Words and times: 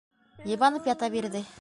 Йыбанып 0.53 0.91
ята 0.95 1.13
бирҙе. 1.19 1.49